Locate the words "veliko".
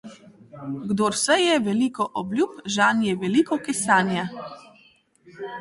1.67-2.07, 3.27-3.61